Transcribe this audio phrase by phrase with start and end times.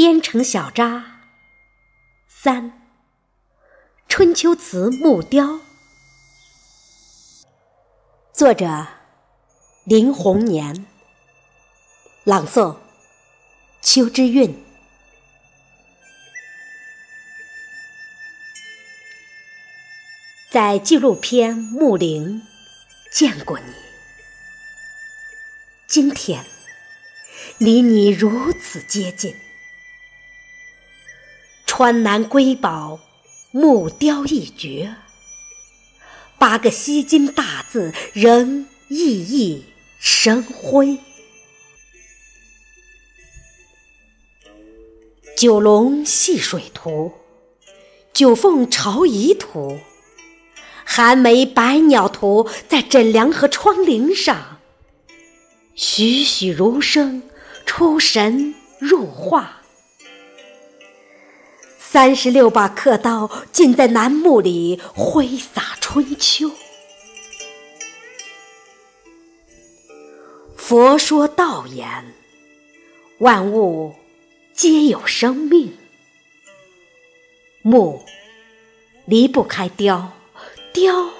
[0.00, 1.20] 编成小札
[2.26, 2.72] 三，
[4.08, 5.60] 春秋词木雕，
[8.32, 8.86] 作者
[9.84, 10.86] 林洪年，
[12.24, 12.78] 朗诵
[13.82, 14.64] 秋之韵。
[20.50, 22.40] 在纪录片《木林》
[23.12, 23.66] 见过你，
[25.86, 26.46] 今天
[27.58, 29.36] 离你如此接近。
[31.80, 33.00] 川南瑰宝
[33.52, 34.96] 木雕一绝，
[36.38, 39.64] 八个吸金大字仍熠熠
[39.98, 40.98] 生辉。
[45.34, 47.12] 九龙戏水图，
[48.12, 49.78] 九凤朝仪图，
[50.84, 54.58] 寒梅百鸟图，在枕梁和窗棂上，
[55.74, 57.22] 栩栩如生，
[57.64, 59.59] 出神入化。
[61.92, 66.52] 三十六把刻刀，尽在楠木里挥洒春秋。
[70.56, 72.14] 佛说道言，
[73.18, 73.92] 万物
[74.54, 75.76] 皆有生命。
[77.62, 78.04] 木
[79.04, 80.12] 离不开雕，
[80.72, 81.10] 雕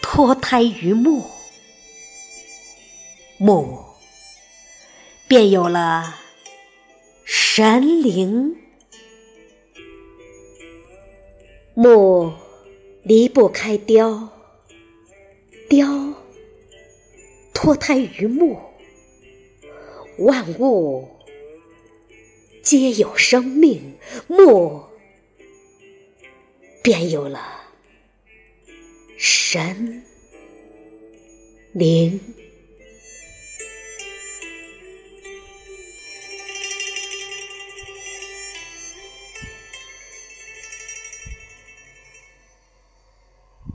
[0.00, 1.28] 脱胎于木，
[3.38, 3.84] 木
[5.26, 6.14] 便有了
[7.24, 8.56] 神灵。
[11.80, 12.32] 木
[13.04, 14.28] 离不开雕，
[15.68, 16.12] 雕
[17.54, 18.58] 脱胎于木，
[20.18, 21.08] 万物
[22.64, 23.94] 皆有生命，
[24.26, 24.82] 木
[26.82, 27.40] 便有了
[29.16, 30.02] 神
[31.72, 32.20] 灵。